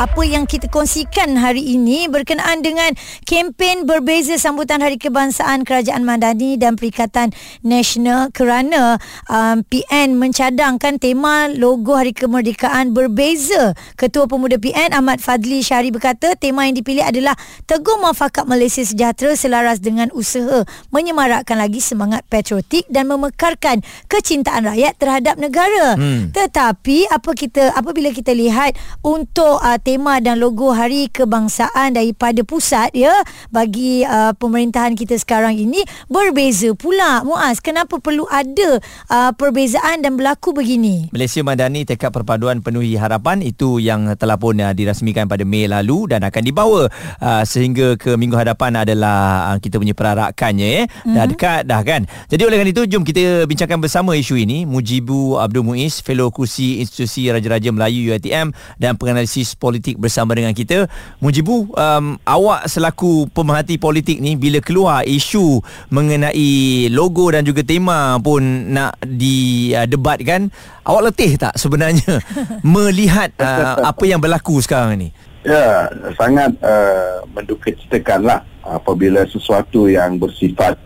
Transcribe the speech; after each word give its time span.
apa 0.00 0.24
yang 0.24 0.48
kita 0.48 0.64
kongsikan 0.72 1.36
hari 1.36 1.76
ini 1.76 2.08
berkenaan 2.08 2.64
dengan 2.64 2.96
kempen 3.28 3.84
berbeza 3.84 4.40
sambutan 4.40 4.80
Hari 4.80 4.96
Kebangsaan 4.96 5.68
Kerajaan 5.68 6.08
Madani 6.08 6.56
dan 6.56 6.80
Perikatan 6.80 7.36
Nasional 7.60 8.32
kerana 8.32 8.96
um, 9.28 9.60
PN 9.60 10.16
mencadangkan 10.16 10.96
tema 10.96 11.52
logo 11.52 12.00
Hari 12.00 12.16
Kemerdekaan 12.16 12.96
berbeza. 12.96 13.76
Ketua 14.00 14.24
Pemuda 14.24 14.56
PN 14.56 14.96
Ahmad 14.96 15.20
Fadli 15.20 15.60
Syari 15.60 15.92
berkata 15.92 16.32
tema 16.32 16.64
yang 16.64 16.80
dipilih 16.80 17.04
adalah 17.04 17.36
Teguh 17.68 18.00
Muafakat 18.00 18.48
Malaysia 18.48 18.80
Sejahtera 18.80 19.36
selaras 19.36 19.84
dengan 19.84 20.08
usaha 20.16 20.64
menyemarakkan 20.88 21.60
lagi 21.60 21.84
semangat 21.84 22.24
patriotik 22.32 22.88
dan 22.88 23.04
memekarkan 23.04 23.84
kecintaan 24.08 24.64
rakyat 24.64 24.96
terhadap 24.96 25.36
negara. 25.36 25.92
Hmm. 26.00 26.32
Tetapi 26.32 27.12
apa 27.12 27.30
kita 27.36 27.76
apabila 27.76 28.08
kita 28.16 28.32
lihat 28.32 28.80
untuk 29.04 29.60
uh, 29.60 29.76
tema 29.90 30.22
dan 30.22 30.38
logo 30.38 30.70
Hari 30.70 31.10
Kebangsaan 31.10 31.98
daripada 31.98 32.46
pusat 32.46 32.94
ya 32.94 33.10
bagi 33.50 34.06
uh, 34.06 34.30
pemerintahan 34.38 34.94
kita 34.94 35.18
sekarang 35.18 35.58
ini 35.58 35.82
berbeza 36.06 36.70
pula. 36.78 37.26
Muaz 37.26 37.58
kenapa 37.58 37.98
perlu 37.98 38.22
ada 38.30 38.78
uh, 39.10 39.34
perbezaan 39.34 40.06
dan 40.06 40.14
berlaku 40.14 40.54
begini? 40.54 41.10
Malaysia 41.10 41.42
Madani 41.42 41.82
tekad 41.82 42.14
perpaduan 42.14 42.62
penuhi 42.62 42.94
harapan 42.94 43.42
itu 43.42 43.82
yang 43.82 44.14
telah 44.14 44.38
pun 44.38 44.62
uh, 44.62 44.70
dirasmikan 44.70 45.26
pada 45.26 45.42
Mei 45.42 45.66
lalu 45.66 46.06
dan 46.06 46.22
akan 46.22 46.42
dibawa 46.46 46.86
uh, 47.18 47.42
sehingga 47.42 47.98
ke 47.98 48.14
minggu 48.14 48.38
hadapan 48.38 48.86
adalah 48.86 49.50
uh, 49.50 49.58
kita 49.58 49.74
punya 49.82 49.98
perarakannya 49.98 50.68
eh 50.70 50.86
mm-hmm. 50.86 51.14
dah 51.18 51.24
dekat 51.26 51.62
dah 51.66 51.82
kan? 51.82 52.06
Jadi 52.30 52.46
oleh 52.46 52.62
kerana 52.62 52.70
itu 52.70 52.86
jom 52.86 53.02
kita 53.02 53.42
bincangkan 53.50 53.82
bersama 53.82 54.14
isu 54.14 54.38
ini 54.38 54.62
Mujibu 54.70 55.42
Abdul 55.42 55.66
Muiz 55.66 55.98
fellow 55.98 56.30
kursi 56.30 56.78
institusi 56.78 57.26
Raja-Raja 57.26 57.74
Melayu 57.74 58.14
UiTM 58.14 58.54
dan 58.78 58.94
penganalisis 58.94 59.58
politik 59.58 59.79
politik 59.80 59.96
bersama 59.96 60.36
dengan 60.36 60.52
kita. 60.52 60.84
Mujibu, 61.24 61.72
um, 61.72 62.20
awak 62.28 62.68
selaku 62.68 63.32
pemerhati 63.32 63.80
politik 63.80 64.20
ni 64.20 64.36
bila 64.36 64.60
keluar 64.60 65.08
isu 65.08 65.64
mengenai 65.88 66.92
logo 66.92 67.32
dan 67.32 67.48
juga 67.48 67.64
tema 67.64 68.20
pun 68.20 68.76
nak 68.76 69.00
didebatkan, 69.00 70.52
uh, 70.52 70.88
awak 70.92 71.08
letih 71.08 71.40
tak 71.40 71.56
sebenarnya 71.56 72.20
melihat 72.76 73.32
uh, 73.40 73.88
apa 73.88 74.04
yang 74.04 74.20
berlaku 74.20 74.60
sekarang 74.60 75.00
ni? 75.00 75.08
Ya, 75.40 75.88
sangat 76.20 76.52
uh, 76.60 77.24
menduka 77.32 77.72
citakanlah 77.72 78.44
apabila 78.60 79.24
sesuatu 79.24 79.88
yang 79.88 80.20
bersifat 80.20 80.76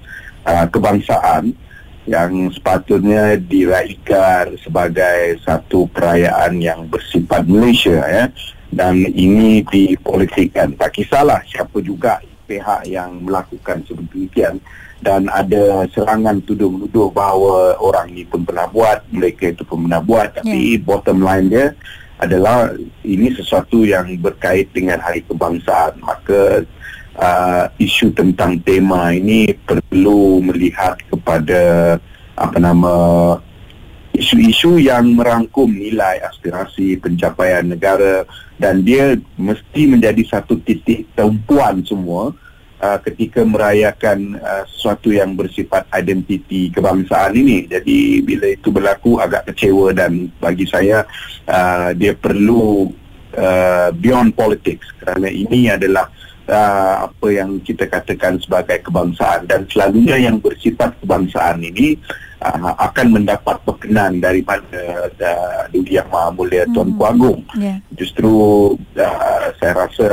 uh, 0.47 0.71
kebangsaan 0.71 1.51
yang 2.05 2.53
sepatutnya 2.53 3.41
diraihkan 3.41 4.55
sebagai 4.61 5.41
satu 5.41 5.89
perayaan 5.89 6.61
yang 6.61 6.85
bersifat 6.85 7.49
Malaysia 7.49 7.97
ya 7.97 8.29
dan 8.73 9.05
ini 9.13 9.65
dipolitikkan. 9.67 10.79
Tak 10.79 10.97
kisahlah 10.97 11.43
siapa 11.45 11.81
juga 11.83 12.21
pihak 12.45 12.89
yang 12.89 13.25
melakukan 13.25 13.85
seperti 13.89 14.29
itu 14.29 14.45
dan 15.05 15.29
ada 15.29 15.85
serangan 15.93 16.41
tuduh-menuduh 16.49 17.13
bahawa 17.13 17.77
orang 17.77 18.09
ini 18.17 18.25
pun 18.25 18.41
pernah 18.41 18.65
buat, 18.65 19.05
mereka 19.13 19.53
itu 19.53 19.65
pun 19.65 19.85
pernah 19.85 20.01
buat 20.01 20.41
tapi 20.41 20.81
yeah. 20.81 20.81
bottom 20.81 21.21
line 21.21 21.53
dia 21.53 21.77
adalah 22.17 22.73
ini 23.05 23.29
sesuatu 23.37 23.85
yang 23.85 24.17
berkait 24.23 24.73
dengan 24.73 24.97
hari 25.03 25.21
kebangsaan 25.29 26.01
maka 26.01 26.65
uh, 27.21 27.69
isu 27.77 28.15
tentang 28.17 28.57
tema 28.65 29.13
ini 29.13 29.53
perlu 29.53 30.41
melihat 30.41 30.97
kepada 31.11 31.97
apa 32.35 32.57
nama 32.57 32.95
isu-isu 34.15 34.79
yang 34.79 35.19
merangkum 35.19 35.67
nilai 35.67 36.23
aspirasi 36.23 37.03
pencapaian 37.03 37.67
negara 37.67 38.23
dan 38.55 38.87
dia 38.87 39.19
mesti 39.35 39.91
menjadi 39.91 40.23
satu 40.23 40.63
titik 40.63 41.11
tumpuan 41.19 41.83
semua 41.83 42.31
uh, 42.79 42.99
ketika 43.03 43.43
merayakan 43.43 44.39
uh, 44.39 44.63
sesuatu 44.71 45.11
yang 45.11 45.35
bersifat 45.35 45.91
identiti 45.91 46.71
kebangsaan 46.71 47.35
ini. 47.35 47.67
Jadi 47.67 48.23
bila 48.23 48.47
itu 48.55 48.71
berlaku 48.71 49.19
agak 49.19 49.51
kecewa 49.51 49.91
dan 49.91 50.31
bagi 50.39 50.71
saya 50.71 51.03
uh, 51.51 51.91
dia 51.99 52.15
perlu 52.15 52.95
uh, 53.35 53.91
beyond 53.99 54.39
politics. 54.39 54.87
Kerana 55.03 55.27
ini 55.27 55.75
adalah 55.75 56.07
uh, 56.47 57.11
apa 57.11 57.27
yang 57.35 57.59
kita 57.67 57.91
katakan 57.91 58.39
sebagai 58.39 58.79
kebangsaan. 58.87 59.51
Dan 59.51 59.67
selalunya 59.67 60.23
yang 60.31 60.39
bersifat 60.39 60.95
kebangsaan 61.03 61.67
ini 61.67 61.99
uh, 61.99 62.24
akan 62.77 63.07
mendapat 63.21 63.57
perkenan 63.65 64.21
daripada 64.21 65.09
uh, 65.09 65.63
Duli 65.73 65.97
Yang 65.97 66.09
Maha 66.13 66.31
Mulia 66.35 66.65
Tuan 66.73 66.93
hmm. 66.93 67.03
Agung. 67.03 67.41
Yeah. 67.57 67.79
Justru 67.95 68.33
uh, 68.99 69.47
saya 69.61 69.73
rasa 69.73 70.09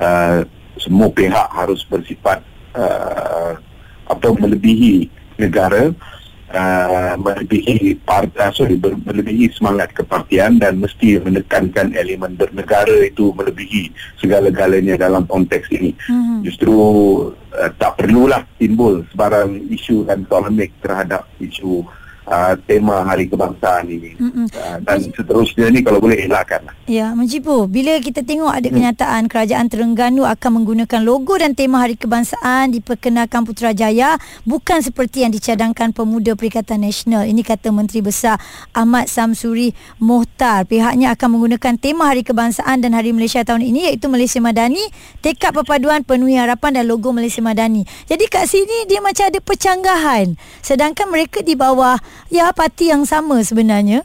uh, 0.00 0.38
semua 0.78 1.08
pihak 1.12 1.48
harus 1.52 1.82
bersifat 1.90 2.40
uh, 2.78 3.58
apa 4.08 4.26
melebihi 4.32 5.10
negara 5.36 5.92
uh, 6.52 7.14
melebihi 7.20 7.98
part, 8.04 8.30
uh, 8.40 8.52
sorry, 8.52 8.80
melebihi 8.80 9.52
semangat 9.52 9.92
kepartian 9.92 10.60
dan 10.60 10.80
mesti 10.80 11.20
menekankan 11.20 11.92
elemen 11.96 12.36
bernegara 12.36 13.04
itu 13.04 13.32
melebihi 13.36 13.92
segala-galanya 14.20 14.96
dalam 14.96 15.24
konteks 15.28 15.68
ini. 15.72 15.92
Mm-hmm. 16.08 16.38
Justru 16.44 16.76
uh, 17.32 17.70
tak 17.76 18.00
perlulah 18.00 18.44
timbul 18.56 19.04
sebarang 19.12 19.68
isu 19.72 20.08
dan 20.08 20.24
polemik 20.24 20.72
terhadap 20.80 21.28
isu 21.40 21.84
uh, 22.28 22.54
tema 22.68 23.02
Hari 23.08 23.26
Kebangsaan 23.26 23.88
ini. 23.88 24.14
Uh, 24.20 24.76
dan 24.84 25.00
seterusnya 25.00 25.72
ni 25.72 25.80
kalau 25.80 25.98
boleh 25.98 26.20
elakkan. 26.28 26.68
Ya, 26.84 27.12
Menjibu, 27.16 27.64
bila 27.68 27.96
kita 28.00 28.20
tengok 28.22 28.52
ada 28.52 28.68
hmm. 28.68 28.76
kenyataan 28.76 29.22
kerajaan 29.26 29.66
Terengganu 29.72 30.28
akan 30.28 30.50
menggunakan 30.62 31.00
logo 31.04 31.34
dan 31.40 31.56
tema 31.56 31.84
Hari 31.84 31.96
Kebangsaan 31.96 32.72
diperkenalkan 32.76 33.48
Putrajaya 33.48 34.20
bukan 34.44 34.84
seperti 34.84 35.24
yang 35.24 35.32
dicadangkan 35.32 35.96
Pemuda 35.96 36.36
Perikatan 36.36 36.84
Nasional. 36.84 37.24
Ini 37.28 37.40
kata 37.40 37.72
Menteri 37.72 38.04
Besar 38.04 38.36
Ahmad 38.76 39.08
Samsuri 39.08 39.72
Mohtar. 40.00 40.68
Pihaknya 40.68 41.16
akan 41.16 41.28
menggunakan 41.36 41.74
tema 41.80 42.12
Hari 42.12 42.22
Kebangsaan 42.24 42.84
dan 42.84 42.92
Hari 42.92 43.16
Malaysia 43.16 43.40
tahun 43.44 43.64
ini 43.64 43.92
iaitu 43.92 44.08
Malaysia 44.12 44.40
Madani, 44.40 44.82
tekad 45.24 45.56
perpaduan 45.56 46.04
penuhi 46.04 46.36
harapan 46.36 46.80
dan 46.80 46.84
logo 46.88 47.10
Malaysia 47.12 47.40
Madani. 47.40 47.88
Jadi 48.08 48.24
kat 48.28 48.48
sini 48.48 48.84
dia 48.88 49.00
macam 49.00 49.28
ada 49.28 49.40
percanggahan. 49.40 50.36
Sedangkan 50.60 51.08
mereka 51.08 51.40
di 51.40 51.56
bawah 51.56 51.96
ya 52.26 52.50
parti 52.50 52.90
yang 52.90 53.06
sama 53.06 53.38
sebenarnya? 53.40 54.02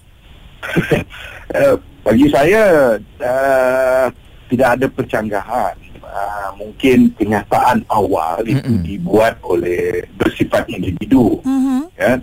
uh, 1.53 1.75
bagi 2.05 2.27
saya 2.29 2.95
uh, 3.01 4.07
tidak 4.53 4.69
ada 4.79 4.87
percanggahan. 4.89 5.75
Uh, 6.13 6.49
mungkin 6.61 7.09
kenyataan 7.17 7.81
awal 7.89 8.37
Mm-mm. 8.45 8.53
itu 8.53 8.71
dibuat 8.85 9.41
oleh 9.41 10.05
bersifat 10.13 10.69
individu. 10.69 11.41
Mm-hmm. 11.41 11.81
Ya, 11.97 12.21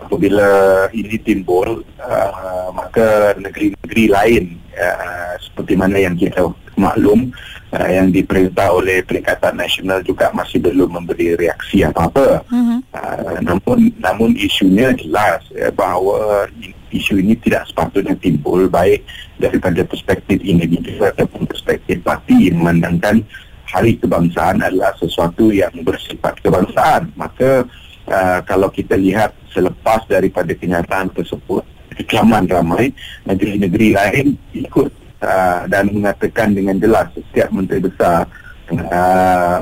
apabila 0.00 0.48
ini 0.96 1.20
timbul, 1.20 1.84
uh, 2.00 2.72
maka 2.72 3.36
negeri-negeri 3.36 4.04
lain 4.08 4.44
uh, 4.72 5.36
seperti 5.36 5.76
mana 5.76 6.00
yang 6.00 6.16
kita 6.16 6.48
maklum 6.80 7.28
uh, 7.74 7.90
yang 7.90 8.10
diperintah 8.10 8.70
oleh 8.70 9.02
Perikatan 9.02 9.58
Nasional 9.58 10.02
juga 10.02 10.30
masih 10.34 10.58
belum 10.62 11.00
memberi 11.00 11.38
reaksi 11.38 11.86
apa-apa. 11.86 12.42
Uh-huh. 12.50 12.78
Uh, 12.94 13.38
namun 13.42 13.78
namun 13.98 14.30
isunya 14.34 14.94
jelas 14.94 15.42
ya, 15.54 15.70
bahawa 15.70 16.50
isu 16.90 17.22
ini 17.22 17.38
tidak 17.38 17.70
sepatutnya 17.70 18.18
timbul 18.18 18.66
baik 18.66 19.06
daripada 19.38 19.86
perspektif 19.86 20.42
individu 20.42 20.98
ataupun 21.00 21.46
perspektif 21.46 22.02
parti 22.02 22.50
memandangkan 22.50 23.22
hari 23.70 23.94
kebangsaan 23.96 24.58
adalah 24.58 24.90
sesuatu 24.98 25.54
yang 25.54 25.70
bersifat 25.86 26.42
kebangsaan. 26.42 27.14
Maka 27.14 27.64
uh, 28.10 28.40
kalau 28.42 28.66
kita 28.68 28.98
lihat 28.98 29.30
selepas 29.54 30.02
daripada 30.10 30.50
kenyataan 30.50 31.14
tersebut, 31.14 31.62
kecaman 31.94 32.50
ramai 32.50 32.90
negeri-negeri 33.22 33.94
lain 33.94 34.26
ikut 34.54 34.90
uh, 35.22 35.68
dan 35.68 35.88
mengatakan 35.92 36.52
dengan 36.52 36.76
jelas 36.80 37.08
setiap 37.14 37.48
menteri 37.52 37.80
besar 37.84 38.26
uh, 38.72 39.58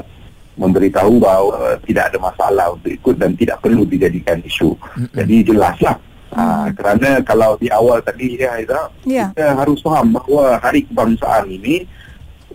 memberitahu 0.59 1.23
bahawa 1.23 1.79
tidak 1.87 2.11
ada 2.13 2.19
masalah 2.19 2.67
untuk 2.75 2.91
ikut 2.91 3.15
dan 3.15 3.33
tidak 3.39 3.63
perlu 3.63 3.87
dijadikan 3.87 4.43
isu. 4.43 4.75
Mm-hmm. 4.75 5.15
Jadi 5.15 5.37
jelaslah. 5.47 5.97
Uh, 6.29 6.69
kerana 6.77 7.25
kalau 7.25 7.57
di 7.57 7.73
awal 7.73 8.05
tadi 8.05 8.37
ya 8.37 8.61
Aizah, 8.61 8.93
yeah. 9.09 9.33
kita 9.33 9.57
harus 9.57 9.81
faham 9.81 10.13
bahawa 10.13 10.61
hari 10.61 10.85
kebangsaan 10.85 11.49
ini 11.49 11.89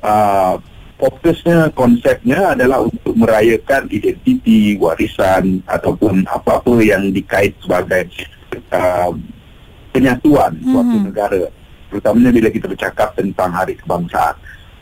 uh, 0.05 0.61
fokusnya 1.01 1.73
konsepnya 1.73 2.53
adalah 2.53 2.85
untuk 2.85 3.17
merayakan 3.17 3.89
identiti 3.89 4.77
warisan 4.77 5.65
ataupun 5.65 6.21
apa-apa 6.29 6.85
yang 6.85 7.09
dikait 7.09 7.57
sebagai 7.65 8.13
uh, 8.69 9.09
penyatuan 9.89 10.53
suatu 10.61 10.93
mm-hmm. 10.93 11.07
negara 11.09 11.41
terutamanya 11.93 12.33
bila 12.33 12.49
kita 12.49 12.65
bercakap 12.65 13.13
tentang 13.13 13.53
hari 13.53 13.77
kebangsaan. 13.77 14.33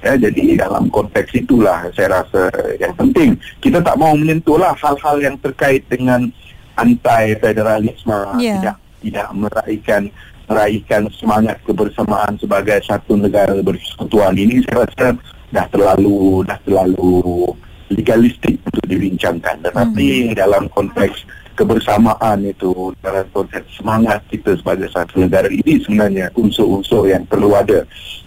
Ya, 0.01 0.17
jadi 0.17 0.57
dalam 0.65 0.89
konteks 0.89 1.29
itulah 1.35 1.85
saya 1.93 2.23
rasa 2.23 2.49
yang 2.79 2.95
penting. 2.97 3.37
Kita 3.61 3.83
tak 3.83 3.99
mau 3.99 4.15
menyentuhlah 4.17 4.73
hal-hal 4.79 5.19
yang 5.21 5.35
terkait 5.43 5.85
dengan 5.91 6.31
anti 6.79 7.35
federalisme 7.37 8.15
Ya. 8.39 8.57
tidak 8.57 8.77
tidak 9.03 9.27
meraihkan 9.35 10.01
meraihkan 10.49 11.05
semangat 11.13 11.61
kebersamaan 11.67 12.33
sebagai 12.41 12.81
satu 12.81 13.13
negara 13.19 13.53
bersekutuan. 13.61 14.33
Ini 14.33 14.65
saya 14.65 14.89
rasa 14.89 15.07
dah 15.53 15.67
terlalu 15.69 16.47
dah 16.49 16.57
terlalu 16.65 17.53
legalistik 17.91 18.57
untuk 18.57 18.85
dibincangkan. 18.87 19.61
Tetapi 19.69 20.33
dalam 20.33 20.65
konteks 20.71 21.27
kebersamaan 21.55 22.43
itu 22.45 22.95
dalam 23.03 23.25
konteks 23.31 23.79
semangat 23.79 24.23
kita 24.31 24.55
sebagai 24.57 24.87
satu 24.89 25.21
negara 25.21 25.47
ini 25.51 25.81
sebenarnya 25.83 26.31
unsur-unsur 26.35 27.09
yang 27.09 27.23
perlu 27.27 27.53
ada 27.55 27.83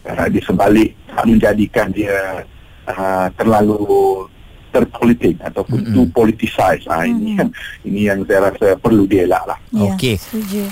uh, 0.06 0.26
di 0.28 0.40
sebalik 0.44 0.94
tak 1.10 1.24
menjadikan 1.26 1.88
dia 1.94 2.44
uh, 2.88 3.26
terlalu 3.38 4.26
terpolitik 4.74 5.38
ataupun 5.38 5.86
Mm-mm. 5.86 5.94
too 5.94 6.06
politicized 6.10 6.90
ah 6.90 7.06
ini 7.06 7.38
kan 7.38 7.48
ini 7.86 8.10
yang 8.10 8.26
saya 8.26 8.50
rasa 8.50 8.74
perlu 8.74 9.06
dielak 9.06 9.46
lah 9.46 9.58
Ya, 9.70 9.94
Okey. 9.94 10.14
Setuju. 10.18 10.66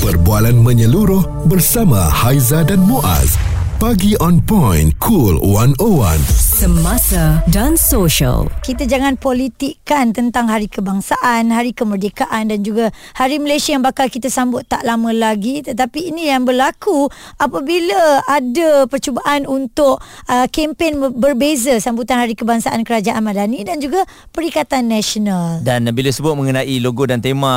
Perbualan 0.00 0.56
menyeluruh 0.58 1.46
bersama 1.46 2.08
Haiza 2.08 2.64
dan 2.64 2.82
Muaz. 2.82 3.36
Pagi 3.76 4.16
on 4.18 4.40
point, 4.42 4.96
cool 4.96 5.36
101. 5.44 6.39
Semasa 6.60 7.40
dan 7.48 7.72
social. 7.80 8.44
Kita 8.60 8.84
jangan 8.84 9.16
politikkan 9.16 10.12
tentang 10.12 10.44
Hari 10.44 10.68
Kebangsaan, 10.68 11.48
Hari 11.48 11.72
Kemerdekaan 11.72 12.52
dan 12.52 12.60
juga 12.60 12.92
Hari 13.16 13.40
Malaysia 13.40 13.72
yang 13.72 13.80
bakal 13.80 14.12
kita 14.12 14.28
sambut 14.28 14.68
tak 14.68 14.84
lama 14.84 15.08
lagi. 15.08 15.64
Tetapi 15.64 16.12
ini 16.12 16.28
yang 16.28 16.44
berlaku 16.44 17.08
apabila 17.40 18.20
ada 18.28 18.84
percubaan 18.84 19.48
untuk 19.48 20.04
uh, 20.28 20.44
kempen 20.52 21.00
ber- 21.00 21.16
berbeza 21.32 21.80
sambutan 21.80 22.20
Hari 22.20 22.36
Kebangsaan 22.36 22.84
Kerajaan 22.84 23.24
Madani 23.24 23.64
dan 23.64 23.80
juga 23.80 24.04
Perikatan 24.28 24.84
Nasional. 24.84 25.64
Dan 25.64 25.88
bila 25.96 26.12
sebut 26.12 26.36
mengenai 26.36 26.76
logo 26.84 27.08
dan 27.08 27.24
tema 27.24 27.56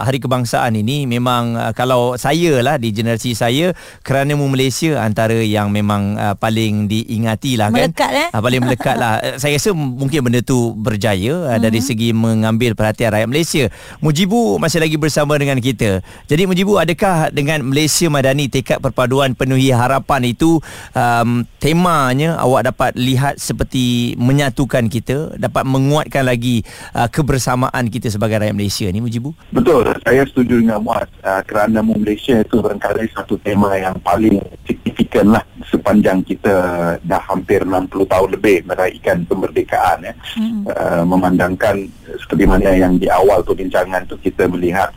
Hari 0.00 0.16
Kebangsaan 0.16 0.80
ini 0.80 1.04
memang 1.04 1.60
uh, 1.60 1.76
kalau 1.76 2.16
saya 2.16 2.56
lah 2.64 2.80
di 2.80 2.88
generasi 2.88 3.36
saya 3.36 3.76
kerana 4.00 4.32
mu 4.32 4.48
Malaysia 4.48 4.96
antara 4.96 5.36
yang 5.44 5.68
memang 5.68 6.16
uh, 6.16 6.32
paling 6.40 6.88
diingati 6.88 7.60
lah 7.60 7.68
kan. 7.68 7.92
Melekat, 7.92 8.12
eh? 8.16 8.28
Uh, 8.30 8.38
paling 8.38 8.62
melekat 8.62 8.94
lah. 8.94 9.18
Uh, 9.18 9.36
saya 9.42 9.58
rasa 9.58 9.74
mungkin 9.74 10.22
benda 10.22 10.38
tu 10.38 10.70
berjaya 10.78 11.50
uh, 11.50 11.58
dari 11.58 11.82
segi 11.82 12.14
mengambil 12.14 12.78
perhatian 12.78 13.10
rakyat 13.10 13.26
Malaysia. 13.26 13.64
Mujibu 13.98 14.54
masih 14.62 14.78
lagi 14.78 14.94
bersama 14.94 15.34
dengan 15.34 15.58
kita. 15.58 15.98
Jadi 16.30 16.46
Mujibu 16.46 16.78
adakah 16.78 17.34
dengan 17.34 17.66
Malaysia 17.66 18.06
Madani 18.06 18.46
tekad 18.46 18.78
perpaduan 18.78 19.34
penuhi 19.34 19.74
harapan 19.74 20.30
itu 20.30 20.62
um, 20.94 21.42
temanya 21.58 22.38
awak 22.38 22.70
dapat 22.70 22.94
lihat 22.94 23.42
seperti 23.42 24.14
menyatukan 24.14 24.86
kita, 24.86 25.34
dapat 25.34 25.66
menguatkan 25.66 26.22
lagi 26.22 26.62
uh, 26.94 27.10
kebersamaan 27.10 27.90
kita 27.90 28.14
sebagai 28.14 28.38
rakyat 28.38 28.54
Malaysia 28.54 28.86
ni 28.94 29.02
Mujibu? 29.02 29.34
Betul, 29.50 29.90
saya 30.06 30.22
setuju 30.22 30.62
dengan 30.62 30.78
Muaz 30.78 31.10
uh, 31.26 31.42
kerana 31.42 31.82
Malaysia 31.82 32.38
itu 32.38 32.62
barangkali 32.62 33.10
satu 33.10 33.42
tema 33.42 33.74
yang 33.74 33.98
paling 33.98 34.38
signifikan 34.62 35.34
lah 35.34 35.42
sepanjang 35.70 36.22
kita 36.26 36.54
dah 37.02 37.22
hampir 37.30 37.62
60 37.62 37.90
tahun 38.10 38.19
lebih 38.26 38.66
meraihkan 38.66 39.24
kemerdekaan 39.24 40.04
ya. 40.04 40.14
Hmm. 40.36 40.66
Uh, 40.66 41.04
memandangkan 41.06 41.88
seperti 42.20 42.44
mana 42.44 42.74
yang 42.74 42.98
di 42.98 43.06
awal 43.06 43.40
perbincangan 43.40 44.04
tu 44.08 44.18
kita 44.20 44.48
melihat 44.50 44.90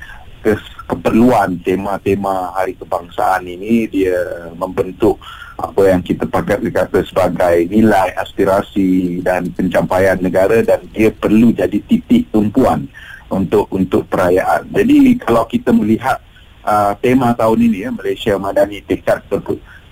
kes- 0.43 0.73
keperluan 0.89 1.55
tema-tema 1.63 2.51
hari 2.51 2.75
kebangsaan 2.75 3.47
ini 3.47 3.87
dia 3.87 4.51
membentuk 4.59 5.15
apa 5.53 5.81
yang 5.85 6.01
kita 6.01 6.25
pakai 6.27 6.59
kata 6.73 7.05
sebagai 7.05 7.69
nilai 7.69 8.11
aspirasi 8.17 9.21
dan 9.21 9.47
pencapaian 9.53 10.17
negara 10.17 10.59
dan 10.65 10.81
dia 10.91 11.13
perlu 11.13 11.53
jadi 11.53 11.77
titik 11.85 12.27
tumpuan 12.33 12.89
untuk 13.29 13.69
untuk 13.69 14.05
perayaan. 14.09 14.67
Jadi 14.73 15.17
kalau 15.21 15.45
kita 15.45 15.69
melihat 15.71 16.19
uh, 16.65 16.97
tema 16.99 17.31
tahun 17.37 17.69
ini 17.69 17.77
ya 17.87 17.89
Malaysia 17.93 18.33
Madani 18.37 18.81
tekad 18.81 19.23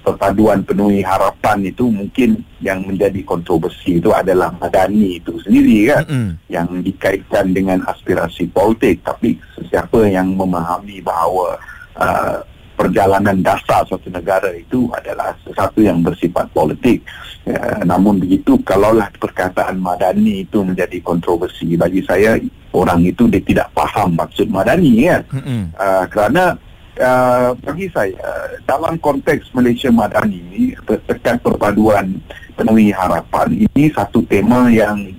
perpaduan 0.01 0.65
penuhi 0.65 1.05
harapan 1.05 1.61
itu 1.69 1.85
mungkin 1.87 2.41
yang 2.59 2.81
menjadi 2.85 3.21
kontroversi 3.21 4.01
itu 4.01 4.09
adalah 4.09 4.49
Madani 4.57 5.21
itu 5.21 5.37
sendiri 5.45 5.93
kan 5.93 6.03
Mm-mm. 6.09 6.29
yang 6.49 6.67
dikaitkan 6.81 7.53
dengan 7.53 7.85
aspirasi 7.85 8.49
politik 8.49 9.05
tapi 9.05 9.37
sesiapa 9.57 10.09
yang 10.09 10.33
memahami 10.33 10.99
bahawa 11.05 11.57
uh, 11.97 12.41
perjalanan 12.73 13.45
dasar 13.45 13.85
suatu 13.85 14.09
negara 14.09 14.49
itu 14.57 14.89
adalah 14.97 15.37
sesuatu 15.45 15.85
yang 15.85 16.01
bersifat 16.01 16.49
politik 16.49 17.05
uh, 17.45 17.85
namun 17.85 18.17
begitu 18.17 18.57
kalaulah 18.65 19.09
perkataan 19.21 19.77
madani 19.77 20.49
itu 20.49 20.65
menjadi 20.65 20.97
kontroversi 21.05 21.77
bagi 21.77 22.01
saya 22.01 22.41
orang 22.73 23.05
itu 23.05 23.29
dia 23.29 23.41
tidak 23.45 23.69
faham 23.77 24.17
maksud 24.17 24.49
madani 24.49 25.05
kan 25.05 25.21
Mm-mm. 25.29 25.61
uh, 25.77 26.05
kerana 26.09 26.57
uh, 27.01 27.57
bagi 27.57 27.89
saya 27.89 28.21
dalam 28.69 29.01
konteks 29.01 29.49
Malaysia 29.57 29.89
Madani 29.89 30.37
ini 30.37 30.63
tekan 31.09 31.41
perpaduan 31.41 32.21
penuhi 32.53 32.93
harapan 32.93 33.65
ini 33.65 33.89
satu 33.89 34.21
tema 34.29 34.69
yang 34.69 35.09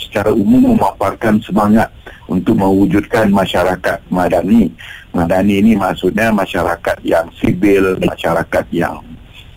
secara 0.00 0.34
umum 0.34 0.74
memaparkan 0.74 1.38
semangat 1.38 1.86
untuk 2.26 2.56
mewujudkan 2.56 3.28
masyarakat 3.30 4.00
madani. 4.08 4.70
Madani 5.10 5.58
ini 5.58 5.72
maksudnya 5.74 6.30
masyarakat 6.30 7.02
yang 7.02 7.26
sibil, 7.38 7.98
masyarakat 7.98 8.64
yang 8.70 9.02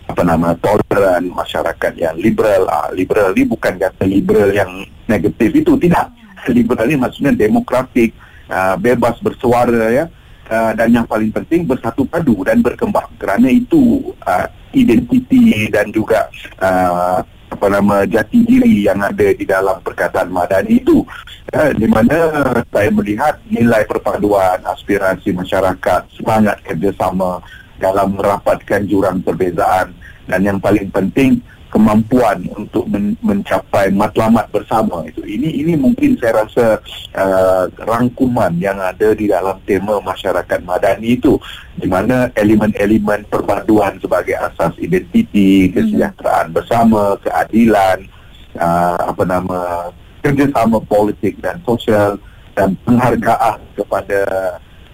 apa 0.04 0.22
nama 0.26 0.52
toleran, 0.58 1.30
masyarakat 1.32 1.92
yang 1.96 2.14
liberal. 2.18 2.66
Ah, 2.68 2.90
liberal 2.92 3.32
ini 3.32 3.46
bukan 3.48 3.78
kata 3.78 4.04
liberal 4.04 4.50
yang 4.52 4.70
negatif 5.06 5.50
itu 5.54 5.78
tidak. 5.80 6.12
Liberal 6.50 6.86
ini 6.90 6.98
maksudnya 7.00 7.32
demokratik, 7.32 8.12
ah, 8.50 8.76
bebas 8.76 9.16
bersuara 9.22 9.90
ya. 9.94 10.06
Uh, 10.44 10.76
dan 10.76 10.92
yang 10.92 11.08
paling 11.08 11.32
penting 11.32 11.64
bersatu 11.64 12.04
padu 12.04 12.44
dan 12.44 12.60
berkembang. 12.60 13.08
Kerana 13.16 13.48
itu 13.48 14.12
uh, 14.28 14.44
identiti 14.76 15.72
dan 15.72 15.88
juga 15.88 16.28
uh, 16.60 17.24
apa 17.24 17.66
nama 17.70 18.04
jati 18.04 18.44
diri 18.44 18.84
yang 18.84 19.00
ada 19.00 19.32
di 19.32 19.46
dalam 19.48 19.80
perkataan 19.80 20.28
madani 20.28 20.84
itu. 20.84 21.00
Uh, 21.48 21.72
di 21.72 21.88
mana 21.88 22.28
saya 22.68 22.92
melihat 22.92 23.40
nilai 23.48 23.88
perpaduan 23.88 24.60
aspirasi 24.68 25.32
masyarakat 25.32 26.12
semangat 26.12 26.60
kerjasama 26.60 27.40
dalam 27.80 28.12
merapatkan 28.12 28.84
jurang 28.84 29.24
perbezaan. 29.24 29.96
Dan 30.28 30.40
yang 30.44 30.58
paling 30.60 30.92
penting 30.92 31.40
kemampuan 31.74 32.38
untuk 32.54 32.86
men- 32.86 33.18
mencapai 33.18 33.90
matlamat 33.90 34.46
bersama 34.54 35.02
itu. 35.10 35.26
Ini 35.26 35.58
ini 35.58 35.74
mungkin 35.74 36.14
saya 36.22 36.46
rasa 36.46 36.78
uh, 37.18 37.66
rangkuman 37.82 38.54
yang 38.62 38.78
ada 38.78 39.10
di 39.10 39.26
dalam 39.26 39.58
tema 39.66 39.98
masyarakat 39.98 40.62
madani 40.62 41.18
itu 41.18 41.34
di 41.74 41.90
mana 41.90 42.30
elemen-elemen 42.38 43.26
perpaduan 43.26 43.98
sebagai 43.98 44.38
asas 44.38 44.78
identiti 44.78 45.74
kesejahteraan 45.74 46.54
bersama 46.54 47.18
keadilan 47.18 48.06
uh, 48.54 49.10
apa 49.10 49.22
nama 49.26 49.90
kerjasama 50.22 50.78
politik 50.86 51.42
dan 51.42 51.58
sosial 51.66 52.22
dan 52.54 52.78
penghargaan 52.86 53.58
kepada 53.74 54.22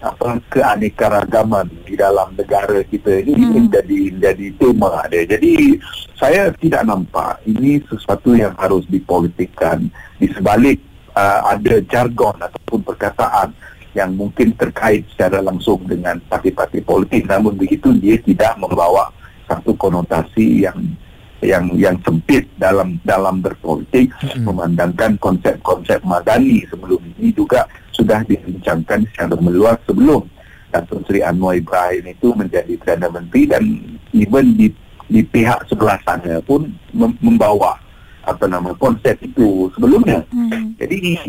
apa 0.01 0.41
keanekaragaman 0.49 1.69
di 1.85 1.93
dalam 1.93 2.33
negara 2.33 2.81
kita 2.89 3.21
ini 3.21 3.37
Hmm. 3.37 3.53
menjadi 3.53 3.99
menjadi 4.17 4.45
tema 4.57 4.89
ada. 5.05 5.19
Jadi 5.21 5.77
saya 6.17 6.49
tidak 6.57 6.85
nampak 6.89 7.37
ini 7.45 7.81
sesuatu 7.85 8.33
yang 8.33 8.53
harus 8.57 8.85
dipolitikkan 8.89 9.89
di 10.17 10.25
sebalik 10.33 10.81
uh, 11.13 11.53
ada 11.53 11.81
jargon 11.85 12.33
ataupun 12.41 12.81
perkataan 12.81 13.53
yang 13.91 14.15
mungkin 14.15 14.55
terkait 14.55 15.03
secara 15.11 15.43
langsung 15.43 15.83
dengan 15.83 16.15
parti-parti 16.31 16.79
politik 16.79 17.27
namun 17.27 17.59
begitu 17.59 17.91
dia 17.99 18.15
tidak 18.23 18.55
membawa 18.55 19.11
satu 19.51 19.75
konotasi 19.75 20.63
yang 20.63 20.79
yang 21.43 21.73
yang 21.75 21.97
sempit 22.05 22.47
dalam 22.55 23.01
dalam 23.03 23.41
berpolitik 23.41 24.13
Mm-mm. 24.13 24.45
memandangkan 24.47 25.17
konsep-konsep 25.19 25.99
madani 26.05 26.63
sebelum 26.69 27.01
ini 27.17 27.33
juga 27.33 27.65
sudah 27.91 28.23
dibincangkan 28.25 29.05
secara 29.11 29.35
meluas 29.39 29.77
sebelum 29.85 30.25
Datuk 30.71 31.03
Seri 31.05 31.19
Anwar 31.21 31.59
Ibrahim 31.59 32.15
itu 32.15 32.31
menjadi 32.31 32.73
Perdana 32.79 33.11
Menteri 33.11 33.43
dan 33.51 33.63
even 34.15 34.55
di 34.55 34.71
di 35.11 35.21
pihak 35.27 35.67
sebelah 35.67 35.99
sana 36.07 36.39
pun 36.39 36.71
mem- 36.95 37.19
membawa 37.19 37.75
apa 38.23 38.47
nama 38.47 38.71
konsep 38.79 39.19
itu 39.19 39.67
sebelumnya. 39.75 40.23
Hmm. 40.31 40.71
Jadi 40.79 41.19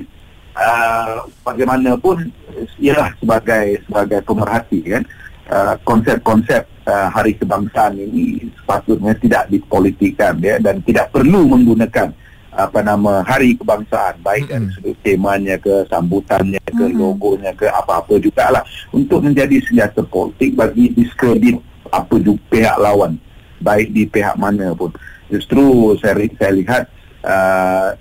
uh, 0.54 1.26
bagaimanapun 1.42 2.30
ialah 2.78 3.10
sebagai 3.18 3.82
sebagai 3.88 4.20
pemerhati 4.22 4.80
kan 4.86 5.02
uh, 5.50 5.74
konsep-konsep 5.82 6.62
uh, 6.86 7.08
hari 7.10 7.34
kebangsaan 7.34 7.98
ini 7.98 8.46
sepatutnya 8.62 9.18
tidak 9.18 9.50
dipolitikan 9.50 10.38
ya 10.38 10.62
dan 10.62 10.78
tidak 10.86 11.10
perlu 11.10 11.50
menggunakan 11.50 12.14
apa 12.52 12.84
nama 12.84 13.24
hari 13.24 13.56
kebangsaan 13.56 14.20
baik 14.20 14.44
dari 14.44 14.68
sudut 14.76 14.96
temanya 15.00 15.56
ke 15.56 15.88
sambutannya 15.88 16.60
ke 16.68 16.84
logonya 16.92 17.56
ke 17.56 17.64
apa-apa 17.64 18.20
juga 18.20 18.52
lah 18.52 18.64
untuk 18.92 19.24
menjadi 19.24 19.56
senjata 19.64 20.04
politik 20.04 20.52
bagi 20.52 20.92
diskredit 20.92 21.56
apa 21.88 22.14
juga 22.20 22.40
pihak 22.52 22.76
lawan 22.76 23.16
baik 23.62 23.94
di 23.94 24.04
pihak 24.10 24.34
mana 24.36 24.74
pun. 24.74 24.90
Justru 25.30 25.94
saya, 26.02 26.18
saya 26.36 26.52
lihat 26.52 26.82
uh, 27.24 27.94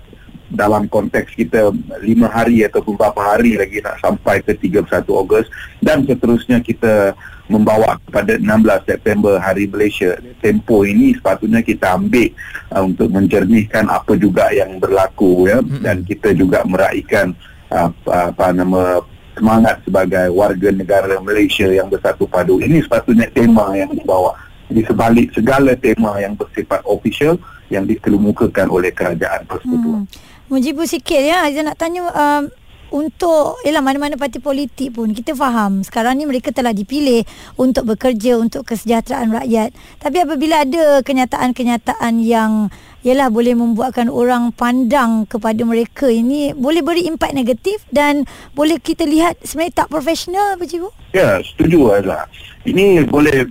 dalam 0.52 0.86
konteks 0.86 1.32
kita 1.34 1.72
lima 2.04 2.28
hari 2.28 2.62
ataupun 2.68 2.94
beberapa 2.94 3.34
hari 3.34 3.56
lagi 3.56 3.80
nak 3.80 3.98
sampai 4.04 4.44
ke 4.44 4.52
31 4.54 5.04
Ogos 5.08 5.48
dan 5.80 6.04
seterusnya 6.04 6.60
kita 6.60 7.16
membawa 7.50 7.98
kepada 8.08 8.38
16 8.40 8.88
September 8.88 9.36
Hari 9.36 9.68
Malaysia. 9.68 10.16
Tempo 10.40 10.88
ini 10.88 11.12
sepatutnya 11.12 11.60
kita 11.60 11.98
ambil 11.98 12.32
uh, 12.72 12.82
untuk 12.84 13.08
menjernihkan 13.12 13.88
apa 13.92 14.16
juga 14.16 14.48
yang 14.54 14.80
berlaku 14.80 15.48
ya 15.50 15.60
dan 15.84 16.00
kita 16.06 16.32
juga 16.32 16.64
meraihkan 16.64 17.36
uh, 17.68 17.90
apa 18.08 18.56
nama 18.56 19.04
semangat 19.36 19.80
sebagai 19.84 20.28
warga 20.32 20.68
negara 20.72 21.16
Malaysia 21.20 21.68
yang 21.68 21.88
bersatu 21.88 22.28
padu. 22.28 22.60
Ini 22.60 22.84
sepatutnya 22.84 23.28
tema 23.32 23.72
yang 23.76 23.92
dibawa 23.92 24.36
di 24.72 24.80
sebalik 24.88 25.36
segala 25.36 25.76
tema 25.76 26.16
yang 26.20 26.32
bersifat 26.32 26.80
official 26.88 27.36
yang 27.68 27.84
dikemukakan 27.84 28.68
oleh 28.68 28.92
kerajaan 28.92 29.44
persekutuan. 29.44 30.04
Hmm. 30.04 30.31
Mujibu 30.52 30.84
sikit 30.84 31.16
ya 31.16 31.48
Aizah 31.48 31.64
nak 31.64 31.80
tanya 31.80 32.12
um, 32.12 32.44
untuk 32.92 33.56
ialah 33.64 33.80
mana-mana 33.80 34.20
parti 34.20 34.36
politik 34.36 34.92
pun 34.92 35.16
kita 35.16 35.32
faham 35.32 35.80
sekarang 35.80 36.20
ni 36.20 36.28
mereka 36.28 36.52
telah 36.52 36.76
dipilih 36.76 37.24
untuk 37.56 37.88
bekerja 37.88 38.36
untuk 38.36 38.68
kesejahteraan 38.68 39.32
rakyat 39.32 39.72
tapi 39.96 40.20
apabila 40.20 40.60
ada 40.60 41.00
kenyataan-kenyataan 41.08 42.20
yang 42.20 42.68
ialah 43.00 43.32
boleh 43.32 43.56
membuatkan 43.56 44.12
orang 44.12 44.52
pandang 44.52 45.24
kepada 45.24 45.64
mereka 45.64 46.12
ini 46.12 46.52
boleh 46.52 46.84
beri 46.84 47.08
impak 47.08 47.32
negatif 47.32 47.88
dan 47.88 48.28
boleh 48.52 48.76
kita 48.76 49.08
lihat 49.08 49.40
sebenarnya 49.40 49.88
tak 49.88 49.88
profesional 49.88 50.60
apa 50.60 50.68
cikgu? 50.68 50.92
Ya, 51.16 51.40
setuju 51.40 51.96
Azhar. 51.96 52.28
Ini 52.68 53.08
boleh 53.08 53.48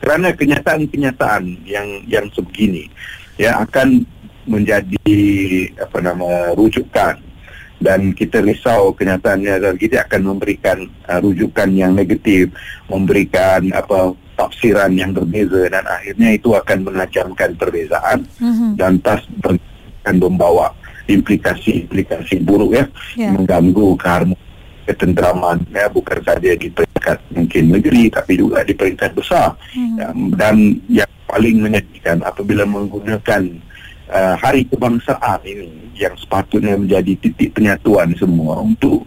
kerana 0.00 0.32
kenyataan-kenyataan 0.32 1.68
yang 1.68 2.08
yang 2.08 2.24
sebegini 2.32 2.88
ya 3.36 3.60
akan 3.68 4.08
menjadi 4.48 5.14
apa 5.76 5.98
nama 6.00 6.56
rujukan 6.56 7.20
dan 7.78 8.10
kita 8.10 8.42
risau 8.42 8.90
kenyataannya 8.90 9.54
dan 9.62 9.74
kita 9.78 10.02
akan 10.02 10.34
memberikan 10.34 10.90
uh, 11.06 11.22
rujukan 11.22 11.70
yang 11.70 11.94
negatif 11.94 12.50
memberikan 12.90 13.70
apa 13.70 14.18
tafsiran 14.34 14.90
yang 14.98 15.14
berbeza 15.14 15.70
dan 15.70 15.86
akhirnya 15.86 16.34
itu 16.34 16.54
akan 16.54 16.90
menacamkan 16.90 17.54
perbezaan 17.54 18.26
mm-hmm. 18.38 18.70
dan 18.74 18.98
tas 18.98 19.22
akan 20.02 20.16
membawa 20.18 20.74
implikasi-implikasi 21.06 22.42
buruk 22.42 22.78
ya 22.78 22.84
yeah. 23.14 23.30
mengganggu 23.30 23.94
keharmonisan 23.98 24.46
ketenteraman 24.88 25.60
ya 25.68 25.84
bukan 25.92 26.18
saja 26.24 26.56
di 26.56 26.72
peringkat 26.72 27.18
mungkin 27.36 27.64
negeri 27.76 28.08
tapi 28.08 28.40
juga 28.40 28.64
di 28.64 28.72
peringkat 28.72 29.10
besar 29.12 29.52
mm-hmm. 29.76 29.96
ya, 30.00 30.08
dan 30.34 30.56
yang 30.88 31.12
paling 31.28 31.60
menyedihkan 31.60 32.24
apabila 32.24 32.64
menggunakan 32.64 33.42
uh, 34.10 34.34
hari 34.40 34.64
kebangsaan 34.68 35.40
ini 35.44 35.92
yang 35.98 36.14
sepatutnya 36.16 36.78
menjadi 36.78 37.12
titik 37.18 37.54
penyatuan 37.54 38.14
semua 38.16 38.62
untuk 38.62 39.04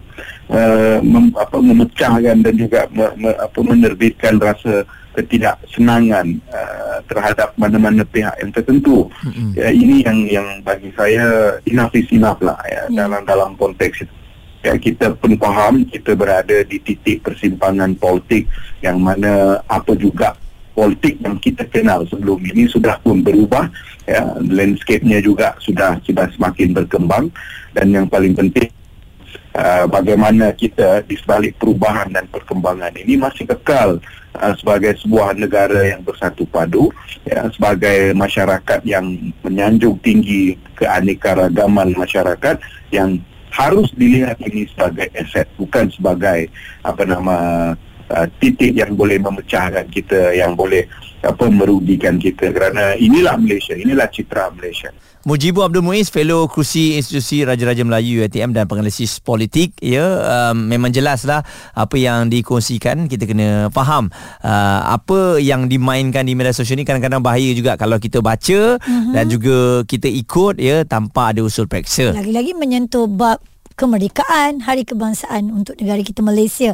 uh, 0.51 0.99
mem, 1.01 1.31
apa, 1.35 1.57
memecahkan 1.57 2.37
dan 2.43 2.55
juga 2.55 2.87
me, 2.91 3.07
me, 3.17 3.31
apa, 3.35 3.59
menerbitkan 3.61 4.37
rasa 4.37 4.83
ketidaksenangan 5.11 6.39
uh, 6.55 6.97
terhadap 7.11 7.51
mana-mana 7.59 8.07
pihak 8.07 8.31
yang 8.39 8.51
tertentu. 8.55 9.11
Mm-hmm. 9.27 9.49
Ya, 9.59 9.67
ini 9.71 9.95
yang 10.07 10.19
yang 10.31 10.47
bagi 10.63 10.91
saya 10.95 11.59
enough 11.67 11.91
is 11.95 12.07
enough 12.15 12.39
lah 12.39 12.59
ya, 12.67 12.87
yeah. 12.87 13.07
dalam 13.07 13.21
dalam 13.27 13.51
konteks 13.59 14.07
itu. 14.07 14.15
Ya, 14.61 14.77
kita 14.77 15.17
pun 15.17 15.33
faham 15.41 15.81
kita 15.89 16.13
berada 16.13 16.61
di 16.61 16.77
titik 16.77 17.25
persimpangan 17.25 17.97
politik 17.97 18.45
yang 18.85 19.01
mana 19.01 19.57
apa 19.65 19.97
juga 19.97 20.37
politik 20.71 21.19
yang 21.21 21.37
kita 21.37 21.67
kenal 21.67 22.07
sebelum 22.07 22.39
ini 22.41 22.67
sudah 22.67 22.97
pun 23.03 23.21
berubah 23.21 23.67
ya. 24.07 24.35
Landscape-nya 24.41 25.19
juga 25.23 25.55
sudah 25.59 25.99
sudah 26.03 26.27
semakin 26.35 26.75
berkembang. 26.75 27.29
Dan 27.71 27.95
yang 27.95 28.05
paling 28.11 28.35
penting 28.35 28.67
uh, 29.55 29.87
bagaimana 29.87 30.51
kita 30.51 31.03
di 31.07 31.15
sebalik 31.15 31.55
perubahan 31.55 32.11
dan 32.11 32.27
perkembangan 32.27 32.91
ini 32.99 33.15
masih 33.15 33.47
kekal 33.47 34.03
uh, 34.35 34.53
sebagai 34.59 34.99
sebuah 34.99 35.35
negara 35.39 35.87
yang 35.87 36.03
bersatu 36.03 36.43
padu 36.47 36.91
ya. 37.27 37.47
Sebagai 37.51 38.15
masyarakat 38.15 38.81
yang 38.83 39.31
menyanjung 39.43 39.99
tinggi 40.03 40.59
keanekaragaman 40.75 41.95
masyarakat 41.95 42.59
yang 42.91 43.19
harus 43.51 43.91
dilihat 43.99 44.39
ini 44.47 44.63
sebagai 44.71 45.11
aset 45.11 45.43
bukan 45.59 45.91
sebagai 45.91 46.47
apa 46.87 47.03
nama 47.03 47.37
uh, 48.11 48.27
titik 48.37 48.75
yang 48.75 48.93
boleh 48.93 49.17
memecahkan 49.17 49.87
kita 49.87 50.35
yang 50.35 50.53
boleh 50.53 50.85
apa 51.23 51.47
merugikan 51.47 52.19
kita. 52.19 52.51
Kerana 52.51 52.93
inilah 52.99 53.39
Malaysia 53.39 53.73
inilah 53.73 54.11
citra 54.11 54.51
Malaysia. 54.51 54.91
Mujibu 55.21 55.61
Abdul 55.61 55.85
Muiz 55.85 56.09
fellow 56.09 56.49
kerusi 56.49 56.97
institusi 56.97 57.45
Raja-Raja 57.45 57.85
Melayu 57.85 58.25
UiTM 58.25 58.57
dan 58.57 58.65
penganalisis 58.65 59.21
politik. 59.21 59.77
Ya 59.77 60.01
um, 60.49 60.65
memang 60.65 60.89
jelaslah 60.89 61.45
apa 61.77 61.95
yang 62.01 62.25
dikongsikan. 62.25 63.05
Kita 63.05 63.29
kena 63.29 63.69
faham 63.69 64.09
uh, 64.41 64.81
apa 64.89 65.37
yang 65.37 65.69
dimainkan 65.69 66.25
di 66.25 66.33
media 66.33 66.57
sosial 66.57 66.81
ni 66.81 66.89
kadang-kadang 66.89 67.21
bahaya 67.21 67.53
juga 67.53 67.77
kalau 67.77 68.01
kita 68.01 68.17
baca 68.25 68.81
uh-huh. 68.81 69.13
dan 69.13 69.29
juga 69.29 69.85
kita 69.85 70.09
ikut 70.09 70.57
ya 70.57 70.89
tanpa 70.89 71.37
ada 71.37 71.45
usul 71.45 71.69
periksa. 71.69 72.17
Lagi-lagi 72.17 72.57
menyentuh 72.57 73.05
bab 73.05 73.45
kemerdekaan 73.77 74.65
hari 74.65 74.89
kebangsaan 74.89 75.53
untuk 75.53 75.77
negara 75.77 76.01
kita 76.01 76.25
Malaysia 76.25 76.73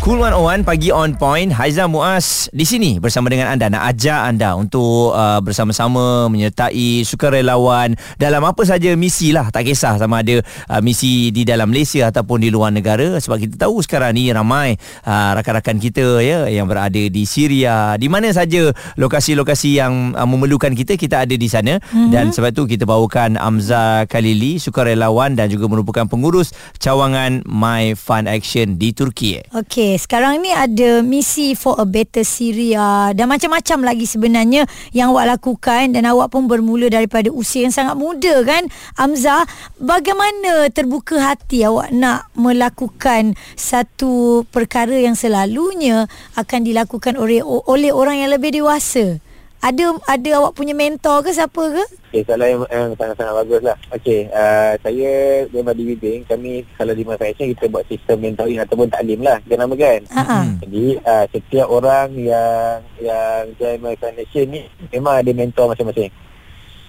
Cool 0.00 0.16
101 0.16 0.64
pagi 0.64 0.88
on 0.88 1.12
point. 1.12 1.52
Haiza 1.52 1.84
Muaz 1.84 2.48
di 2.56 2.64
sini 2.64 2.96
bersama 2.96 3.28
dengan 3.28 3.52
anda. 3.52 3.68
Nak 3.68 3.84
ajak 3.84 4.32
anda 4.32 4.56
untuk 4.56 5.12
uh, 5.12 5.44
bersama-sama 5.44 6.24
menyertai 6.32 7.04
sukarelawan 7.04 7.92
dalam 8.16 8.40
apa 8.48 8.64
saja 8.64 8.96
misi 8.96 9.28
lah. 9.28 9.52
Tak 9.52 9.60
kisah 9.68 10.00
sama 10.00 10.24
ada 10.24 10.40
uh, 10.72 10.80
misi 10.80 11.28
di 11.28 11.44
dalam 11.44 11.68
Malaysia 11.68 12.08
ataupun 12.08 12.40
di 12.40 12.48
luar 12.48 12.72
negara. 12.72 13.20
Sebab 13.20 13.44
kita 13.44 13.68
tahu 13.68 13.84
sekarang 13.84 14.16
ni 14.16 14.32
ramai 14.32 14.80
uh, 15.04 15.36
rakan-rakan 15.36 15.76
kita 15.76 16.24
ya 16.24 16.48
yang 16.48 16.64
berada 16.64 16.96
di 16.96 17.28
Syria. 17.28 17.92
Di 18.00 18.08
mana 18.08 18.32
saja 18.32 18.72
lokasi-lokasi 18.96 19.84
yang 19.84 20.16
uh, 20.16 20.24
memerlukan 20.24 20.72
kita 20.72 20.96
kita 20.96 21.28
ada 21.28 21.36
di 21.36 21.48
sana. 21.52 21.76
Mm-hmm. 21.76 22.08
dan 22.08 22.32
sebab 22.32 22.56
tu 22.56 22.64
kita 22.64 22.88
bawakan 22.88 23.36
Amza 23.36 24.08
Khalili 24.08 24.56
sukarelawan 24.56 25.36
dan 25.36 25.52
juga 25.52 25.68
merupakan 25.68 26.08
pengurus 26.08 26.56
cawangan 26.80 27.44
My 27.44 27.92
Fund 27.92 28.32
Action 28.32 28.80
di 28.80 28.96
Turki. 28.96 29.44
Okey 29.52 29.89
Okay, 29.90 30.06
sekarang 30.06 30.38
ni 30.38 30.54
ada 30.54 31.02
misi 31.02 31.58
for 31.58 31.74
a 31.74 31.82
better 31.82 32.22
Syria 32.22 33.10
dan 33.10 33.26
macam-macam 33.26 33.90
lagi 33.90 34.06
sebenarnya 34.06 34.62
yang 34.94 35.10
awak 35.10 35.34
lakukan 35.34 35.90
dan 35.90 36.06
awak 36.06 36.30
pun 36.30 36.46
bermula 36.46 36.86
daripada 36.86 37.26
usia 37.34 37.66
yang 37.66 37.74
sangat 37.74 37.98
muda 37.98 38.38
kan. 38.46 38.70
Amza, 38.94 39.42
bagaimana 39.82 40.70
terbuka 40.70 41.18
hati 41.18 41.66
awak 41.66 41.90
nak 41.90 42.30
melakukan 42.38 43.34
satu 43.58 44.46
perkara 44.54 44.94
yang 44.94 45.18
selalunya 45.18 46.06
akan 46.38 46.62
dilakukan 46.62 47.18
oleh 47.18 47.42
oleh 47.42 47.90
orang 47.90 48.22
yang 48.22 48.30
lebih 48.30 48.62
dewasa? 48.62 49.18
Ada 49.60 49.92
ada 50.08 50.30
awak 50.40 50.56
punya 50.56 50.72
mentor 50.72 51.20
ke 51.20 51.36
siapa 51.36 51.62
ke? 51.68 51.84
Okay, 52.10 52.24
soalan 52.24 52.48
yang, 52.48 52.62
yang 52.72 52.88
sangat-sangat 52.96 53.34
bagus 53.44 53.60
lah. 53.60 53.76
Okay, 53.92 54.26
uh, 54.32 54.72
saya 54.80 55.44
memang 55.52 55.76
dibimbing. 55.76 56.24
Kami 56.24 56.64
kalau 56.80 56.96
di 56.96 57.04
Masa 57.04 57.28
kita 57.28 57.68
buat 57.68 57.84
sistem 57.84 58.24
mentoring 58.24 58.56
ataupun 58.56 58.88
taklim 58.88 59.20
lah. 59.20 59.36
Kita 59.44 59.60
namakan. 59.60 60.08
Uh-huh. 60.08 60.44
Jadi, 60.64 60.84
uh, 61.04 61.24
setiap 61.28 61.68
orang 61.68 62.08
yang 62.16 62.80
yang 63.04 63.52
join 63.60 63.78
Foundation 64.00 64.46
ni 64.48 64.64
memang 64.96 65.20
ada 65.20 65.30
mentor 65.36 65.76
masing-masing. 65.76 66.08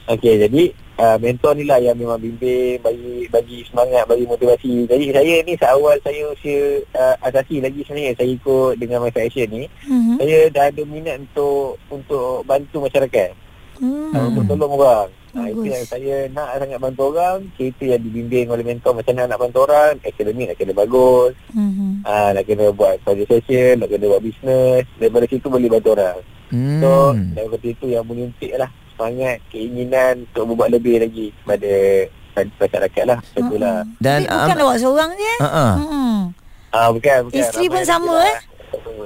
Okay, 0.09 0.41
jadi 0.41 0.73
uh, 0.97 1.17
mentor 1.21 1.53
ni 1.53 1.63
lah 1.69 1.77
yang 1.77 1.93
memang 1.93 2.17
bimbing, 2.17 2.81
bagi 2.81 3.29
bagi 3.29 3.61
semangat, 3.69 4.09
bagi 4.09 4.25
motivasi. 4.25 4.89
Jadi 4.89 5.05
saya 5.13 5.35
ni 5.45 5.53
seawal 5.53 5.95
saya 6.01 6.21
usia 6.33 6.81
uh, 6.97 7.15
asasi 7.21 7.61
lagi 7.61 7.85
sebenarnya 7.85 8.17
saya 8.17 8.29
ikut 8.33 8.81
dengan 8.81 9.05
My 9.05 9.13
Action 9.13 9.47
ni, 9.53 9.69
uh-huh. 9.69 10.17
saya 10.17 10.37
dah 10.49 10.63
ada 10.73 10.81
minat 10.89 11.21
untuk 11.21 11.77
untuk 11.93 12.45
bantu 12.49 12.89
masyarakat. 12.89 13.31
Uh, 13.81 14.29
untuk 14.29 14.45
tolong 14.45 14.77
orang. 14.77 15.09
Uh, 15.33 15.47
itu 15.47 15.73
yang 15.73 15.85
saya 15.89 16.29
nak 16.29 16.59
sangat 16.61 16.77
bantu 16.77 17.09
orang. 17.09 17.49
Cerita 17.57 17.97
yang 17.97 18.01
dibimbing 18.05 18.51
oleh 18.53 18.61
mentor 18.61 18.93
macam 18.93 19.17
mana 19.17 19.33
nak 19.33 19.41
bantu 19.41 19.65
orang. 19.65 19.97
Akademik 20.05 20.53
nak 20.53 20.57
kena 20.61 20.73
bagus. 20.77 21.33
Uh-huh. 21.49 21.93
Uh, 22.05 22.29
nak 22.29 22.43
kena 22.45 22.69
buat 22.69 23.01
project 23.01 23.29
session, 23.33 23.81
nak 23.81 23.89
kena 23.89 24.05
buat 24.05 24.21
bisnes. 24.21 24.85
Daripada 25.01 25.25
situ 25.25 25.47
boleh 25.49 25.69
bantu 25.71 25.97
orang. 25.97 26.17
Uh-huh. 26.51 26.77
So, 26.83 26.91
daripada 27.33 27.65
itu 27.65 27.85
yang 27.89 28.05
menyuntik 28.05 28.53
lah 28.53 28.69
semangat, 29.01 29.41
keinginan 29.49 30.29
untuk 30.29 30.53
berbuat 30.53 30.69
lebih 30.77 31.01
lagi 31.01 31.33
pada 31.41 31.73
masyarakat 32.37 33.03
lah. 33.09 33.19
Itulah. 33.33 33.81
Dan 33.97 34.29
Tapi 34.29 34.37
bukan 34.37 34.57
um, 34.61 34.63
awak 34.69 34.77
seorang 34.77 35.11
je. 35.17 35.33
Uh-uh. 35.41 35.73
Hmm. 35.81 36.17
Ah, 36.69 36.89
bukan, 36.93 37.17
bukan. 37.27 37.41
Isteri 37.41 37.65
pun 37.65 37.81
sama 37.81 38.13
eh? 38.29 38.37
semua. 38.71 39.05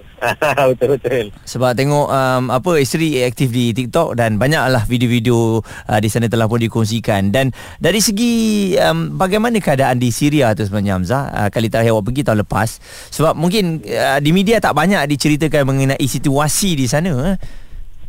Betul-betul. 0.75 1.34
Sebab 1.48 1.72
tengok 1.74 2.08
um, 2.12 2.44
apa 2.52 2.72
isteri 2.78 3.24
aktif 3.24 3.50
di 3.56 3.72
TikTok 3.72 4.14
dan 4.20 4.36
banyaklah 4.36 4.84
video-video 4.86 5.64
uh, 5.64 6.00
di 6.04 6.10
sana 6.12 6.28
telah 6.28 6.46
pun 6.46 6.62
dikongsikan 6.62 7.34
dan 7.34 7.50
dari 7.82 7.98
segi 7.98 8.75
um, 8.78 9.18
bagaimana 9.18 9.58
keadaan 9.58 9.98
di 9.98 10.14
Syria 10.14 10.54
tu 10.54 10.68
sebenarnya 10.68 10.94
Hamzah 11.00 11.24
uh, 11.34 11.50
kali 11.50 11.74
terakhir 11.74 11.98
awak 11.98 12.14
pergi 12.14 12.22
tahun 12.22 12.46
lepas 12.46 12.70
sebab 13.10 13.34
mungkin 13.34 13.82
uh, 13.90 14.22
di 14.22 14.30
media 14.30 14.62
tak 14.62 14.78
banyak 14.78 15.02
diceritakan 15.10 15.66
mengenai 15.66 16.06
situasi 16.06 16.78
di 16.78 16.86
sana 16.86 17.34
eh. 17.34 17.38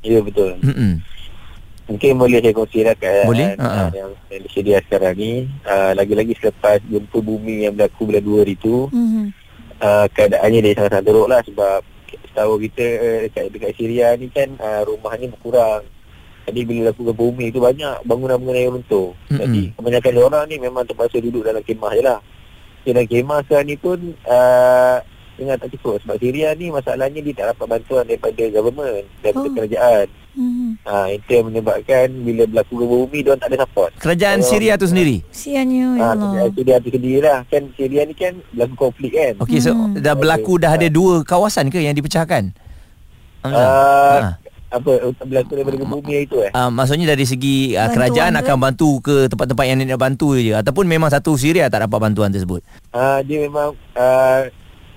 Ya 0.04 0.20
betul. 0.20 0.60
Mm-mm. 0.60 1.15
Mungkin 1.86 2.18
boleh 2.18 2.42
saya 2.42 2.50
kongsikan 2.50 2.96
Boleh, 3.24 3.54
uh, 3.54 3.62
ha-ha. 3.62 3.84
yang, 3.94 4.10
yang 4.26 4.40
di 4.42 4.50
Syria 4.50 4.82
sekarang 4.82 5.14
ni. 5.14 5.46
Uh, 5.62 5.94
lagi-lagi 5.94 6.34
selepas 6.34 6.82
gempa 6.82 7.18
bumi 7.18 7.62
yang 7.62 7.74
berlaku 7.74 8.10
bulan 8.10 8.22
2 8.22 8.42
hari 8.42 8.54
tu 8.56 8.90
Mhm. 8.90 9.24
uh, 9.78 10.06
keadaannya 10.10 10.60
dia 10.60 10.72
sangat-sangat 10.74 11.04
teruk 11.04 11.26
lah 11.26 11.40
sebab 11.40 11.80
setahu 12.26 12.52
kita 12.60 12.84
uh, 12.98 13.18
dekat, 13.24 13.44
dekat 13.48 13.72
Syria 13.72 14.06
ni 14.14 14.26
kan 14.28 14.50
uh, 14.56 14.82
rumah 14.82 15.14
ni 15.14 15.26
berkurang. 15.28 15.86
Jadi 16.44 16.60
bila 16.62 16.90
lakukan 16.90 17.10
bumi 17.12 17.50
tu 17.50 17.58
banyak 17.58 18.02
bangunan-bangunan 18.02 18.60
yang 18.60 18.74
runtuh. 18.76 19.10
Jadi 19.28 19.70
kebanyakan 19.72 20.14
orang 20.20 20.44
ni 20.46 20.56
memang 20.56 20.82
terpaksa 20.82 21.18
duduk 21.18 21.42
dalam 21.42 21.58
kemah 21.60 21.92
je 21.92 22.02
lah. 22.02 22.18
Dan 22.82 23.02
kemah 23.02 23.42
sekarang 23.42 23.66
ni 23.66 23.74
pun 23.74 23.98
uh, 24.22 24.98
dengan 25.34 25.54
tak 25.54 25.70
cukup 25.70 25.98
sebab 26.00 26.16
Syria 26.16 26.50
ni 26.52 26.66
masalahnya 26.68 27.18
dia 27.18 27.34
tak 27.36 27.46
dapat 27.52 27.66
bantuan 27.68 28.02
daripada 28.02 28.42
government 28.48 29.06
daripada 29.20 29.42
Oh. 29.44 29.54
kerajaan 29.54 30.06
Mhm. 30.36 30.68
ha, 30.82 31.08
itu 31.08 31.30
yang 31.30 31.46
menyebabkan 31.46 32.06
bila 32.14 32.42
berlaku 32.44 32.72
gempa 32.76 32.96
bumi 33.00 33.18
dia 33.20 33.32
tak 33.34 33.48
ada 33.48 33.58
support 33.58 33.90
Kerajaan 33.96 34.38
Kalau- 34.38 34.50
Syria 34.50 34.72
tu 34.74 34.84
sendiri. 34.84 35.16
Siannya 35.26 35.86
ya 35.92 36.02
ha, 36.02 36.12
Allah. 36.12 36.48
Syria 36.50 36.76
tu 36.76 36.88
sendiri 36.90 37.18
lah 37.20 37.38
kan 37.46 37.62
Syria 37.72 38.02
ni 38.02 38.12
kan 38.12 38.32
berlaku 38.50 38.74
konflik 38.78 39.12
kan 39.12 39.32
Okey 39.38 39.58
so 39.58 39.72
Hmm. 39.72 39.96
dah 39.96 40.12
berlaku 40.12 40.52
dah 40.56 40.70
ada 40.70 40.86
dua 40.86 41.20
kawasan 41.22 41.66
ke 41.66 41.80
yang 41.80 41.92
dipecahkan? 41.92 42.52
Hamzah? 43.40 43.64
Uh, 43.64 44.18
Ha. 44.18 44.30
apa 44.68 44.90
berlaku 45.22 45.50
daripada 45.54 45.76
gempa 45.78 45.96
bumi 45.96 46.14
itu 46.20 46.36
eh 46.38 46.50
Uh, 46.50 46.68
maksudnya 46.68 47.06
dari 47.06 47.22
segi 47.22 47.56
uh, 47.72 47.86
Bantuan 47.86 47.94
kerajaan 47.96 48.32
ke? 48.32 48.40
akan 48.42 48.56
bantu 48.60 48.88
ke 49.00 49.16
tempat-tempat 49.26 49.64
yang 49.64 49.78
nak 49.80 49.96
bantu 49.96 50.36
je 50.36 50.52
ataupun 50.52 50.84
memang 50.84 51.08
satu 51.08 51.32
Syria 51.34 51.66
tak 51.66 51.80
dapat 51.80 51.96
bantuan 51.98 52.28
tersebut. 52.28 52.60
uh, 52.90 53.22
dia 53.22 53.40
memang 53.42 53.72
uh, 53.94 54.40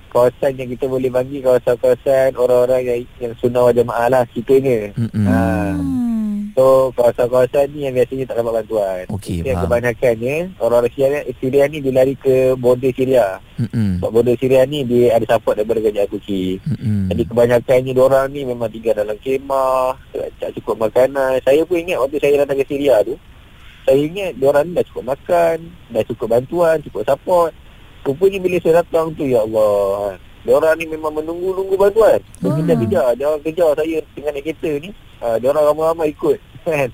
kawasan 0.09 0.59
yang 0.59 0.69
kita 0.75 0.85
boleh 0.85 1.09
bagi 1.09 1.41
kawasan-kawasan 1.41 2.35
orang-orang 2.35 2.81
yang 2.83 2.99
yang 3.21 3.33
sunnah 3.39 3.65
wal 3.65 3.73
jamaah 3.73 4.07
lah 4.11 4.23
Mm-mm. 4.29 5.25
Ah. 5.25 5.73
Hmm. 5.73 6.51
so 6.53 6.91
kawasan-kawasan 6.97 7.71
ni 7.73 7.87
yang 7.87 7.95
biasanya 7.95 8.25
tak 8.29 8.37
dapat 8.43 8.53
bantuan 8.61 9.03
Okey, 9.13 9.41
yang 9.41 9.57
faham. 9.57 9.65
kebanyakannya 9.69 10.35
orang-orang 10.59 10.93
Syria, 10.93 11.19
Syria 11.39 11.63
ni 11.71 11.77
dia 11.79 11.93
lari 11.95 12.13
ke 12.19 12.53
border 12.59 12.91
Syria 12.91 13.39
Mm-mm. 13.57 14.01
sebab 14.03 14.09
border 14.11 14.35
Syria 14.35 14.61
ni 14.67 14.83
dia 14.83 15.15
ada 15.15 15.25
support 15.25 15.55
daripada 15.57 15.79
kerajaan 15.83 16.09
Turki. 16.09 16.59
Jadi 17.09 17.23
kebanyakannya 17.25 17.93
orang 17.95 18.27
ni 18.31 18.41
memang 18.45 18.69
tinggal 18.69 18.95
dalam 19.01 19.17
kemah, 19.19 19.97
tak, 20.13 20.29
tak 20.39 20.49
cukup 20.59 20.75
makanan. 20.89 21.41
Saya 21.41 21.61
pun 21.65 21.81
ingat 21.81 21.97
waktu 21.99 22.17
saya 22.21 22.43
datang 22.43 22.59
ke 22.61 22.65
Syria 22.69 23.01
tu, 23.03 23.15
saya 23.83 23.99
ingat 23.99 24.37
orang 24.39 24.63
ni 24.69 24.77
dah 24.77 24.85
cukup 24.85 25.05
makan, 25.15 25.55
dah 25.89 26.03
cukup 26.05 26.27
bantuan, 26.29 26.77
cukup 26.85 27.03
support. 27.07 27.51
Rupanya 28.01 28.39
bila 28.39 28.57
saya 28.59 28.73
datang 28.81 29.11
tu, 29.13 29.23
ya 29.23 29.43
Allah, 29.43 30.15
orang 30.47 30.73
ni 30.75 30.85
memang 30.87 31.13
menunggu-nunggu 31.13 31.75
bantuan. 31.75 32.19
Dia 32.39 32.47
Ah. 32.47 32.55
kejar-kejar, 32.57 33.07
dia 33.13 33.25
orang 33.27 33.43
kejar 33.43 33.69
saya 33.75 33.97
dengan 34.11 34.31
naik 34.33 34.45
kereta 34.45 34.71
ni. 34.79 34.89
Uh, 35.19 35.35
dia 35.37 35.47
orang 35.49 35.65
ramai-ramai 35.67 36.07
ikut. 36.09 36.39
Kan? 36.65 36.89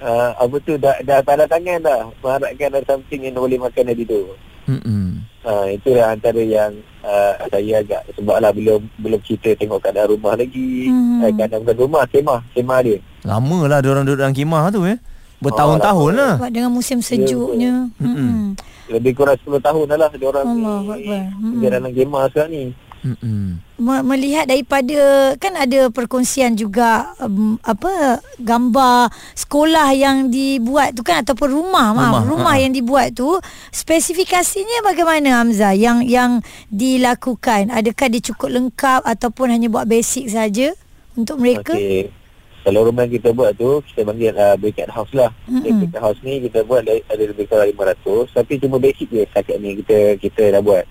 Uh, 0.00 0.30
apa 0.34 0.56
tu, 0.60 0.72
dah, 0.76 0.96
dah 1.00 1.18
tanda 1.20 1.44
tangan 1.44 1.78
dah. 1.80 2.00
Mengharapkan 2.20 2.68
ada 2.70 2.84
something 2.84 3.20
yang 3.20 3.36
boleh 3.36 3.56
makan 3.56 3.84
dari 3.86 4.04
tu. 4.04 4.20
Mm-mm. 4.68 5.24
Ha, 5.40 5.72
itulah 5.72 6.12
antara 6.12 6.36
yang 6.38 6.76
uh, 7.00 7.32
saya 7.48 7.80
agak 7.80 8.04
sebablah 8.12 8.52
belum 8.52 8.84
belum 9.00 9.20
cerita 9.24 9.56
tengok 9.56 9.80
keadaan 9.80 10.12
rumah 10.12 10.36
lagi. 10.36 10.92
Hmm. 10.92 11.16
Hmm. 11.16 11.24
Eh, 11.24 11.32
keadaan 11.32 11.60
bukan 11.64 11.78
rumah, 11.80 12.02
kemah, 12.06 12.40
kemah 12.52 12.78
dia. 12.84 12.98
Lama 13.24 13.58
lah 13.64 13.78
dia 13.80 13.90
orang 13.90 14.04
duduk 14.04 14.20
dalam 14.20 14.36
kemah 14.36 14.68
tu 14.68 14.84
eh. 14.84 15.00
Bertahun-tahun 15.40 16.12
Oh, 16.12 16.16
lah. 16.16 16.34
Sebab 16.36 16.52
dengan 16.52 16.70
musim 16.70 17.00
sejuknya. 17.00 17.88
Mm-mm. 17.96 18.12
Hmm. 18.12 18.46
Lebih 18.90 19.12
kurang 19.14 19.38
10 19.38 19.62
tahun 19.62 19.84
dah 19.86 19.98
lah 19.98 20.10
dia 20.10 20.26
orang 20.26 20.44
ni. 20.50 20.62
Hmm. 20.66 21.52
tinggal 21.54 21.70
dalam 21.78 21.90
kemah 21.94 22.22
sekarang 22.28 22.50
ni. 22.50 22.64
Mm-mm. 23.00 23.56
Me- 23.80 24.04
melihat 24.04 24.44
daripada 24.44 25.32
kan 25.40 25.56
ada 25.56 25.88
perkongsian 25.88 26.52
juga 26.52 27.08
um, 27.16 27.56
apa 27.64 28.20
gambar 28.36 29.08
sekolah 29.32 29.88
yang 29.96 30.28
dibuat 30.28 30.92
tu 30.92 31.00
kan 31.00 31.24
ataupun 31.24 31.48
rumah 31.48 31.96
maaf 31.96 32.20
Rumah, 32.20 32.24
rumah 32.28 32.54
ha. 32.56 32.60
yang 32.60 32.76
dibuat 32.76 33.16
tu 33.16 33.40
spesifikasinya 33.72 34.84
bagaimana 34.84 35.40
Hamzah 35.40 35.72
yang 35.72 36.04
yang 36.04 36.44
dilakukan 36.68 37.72
adakah 37.72 38.12
dia 38.12 38.20
cukup 38.20 38.52
lengkap 38.52 39.00
ataupun 39.00 39.48
hanya 39.48 39.72
buat 39.72 39.88
basic 39.88 40.28
saja 40.28 40.76
untuk 41.16 41.40
mereka 41.40 41.72
Okey. 41.72 42.12
Kalau 42.60 42.84
rumah 42.84 43.08
yang 43.08 43.16
kita 43.16 43.32
buat 43.32 43.56
tu 43.56 43.80
kita 43.88 44.04
panggil 44.04 44.36
uh, 44.36 44.56
briquette 44.60 44.92
house 44.92 45.12
lah. 45.16 45.32
Mm-hmm. 45.48 45.62
Briquette 45.64 46.00
house 46.00 46.20
ni 46.20 46.34
kita 46.44 46.58
buat 46.68 46.84
ada, 46.84 47.00
ada 47.08 47.22
lebih 47.24 47.48
kurang 47.48 47.72
500 47.72 48.36
tapi 48.36 48.52
cuma 48.60 48.76
basic 48.76 49.08
je 49.08 49.24
setakat 49.24 49.56
ni 49.60 49.80
kita 49.80 49.98
kita 50.20 50.42
dah 50.52 50.62
buat. 50.62 50.84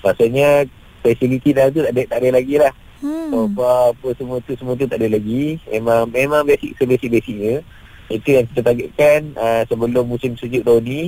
Maksudnya 0.00 0.64
facility 1.04 1.50
dah 1.52 1.68
tu 1.68 1.84
tak 1.84 1.92
ada, 1.92 2.02
tak 2.08 2.18
ada 2.24 2.28
lagi 2.40 2.56
lah. 2.56 2.72
hmm. 3.00 3.28
sofa 3.32 3.96
apa 3.96 4.08
semua 4.16 4.36
tu 4.44 4.52
semua 4.56 4.76
tu 4.76 4.84
tak 4.84 5.00
ada 5.00 5.08
lagi 5.08 5.56
memang 5.72 6.08
memang 6.12 6.44
basic 6.44 6.76
sebasic-basicnya 6.76 7.64
itu 8.10 8.28
yang 8.28 8.44
kita 8.50 8.60
targetkan 8.66 9.20
uh, 9.38 9.62
sebelum 9.70 10.04
musim 10.04 10.34
sejuk 10.36 10.66
tahun 10.66 10.82
ni 10.84 11.02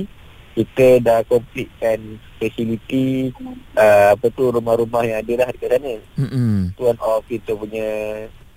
kita 0.53 1.01
dah 1.01 1.19
completekan 1.25 2.21
facility 2.37 3.33
uh, 3.73 4.13
apa 4.13 4.25
tu 4.29 4.53
rumah-rumah 4.53 5.01
yang 5.01 5.17
ada 5.19 5.33
dah 5.45 5.47
dekat 5.49 5.69
sana 5.77 5.93
Mm-mm. 6.17 6.71
tu 6.77 6.81
one 6.85 7.01
of 7.01 7.25
kita 7.25 7.51
punya 7.57 7.87